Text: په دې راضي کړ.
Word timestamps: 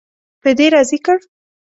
په 0.41 0.49
دې 0.57 0.67
راضي 0.75 0.97
کړ. 1.05 1.17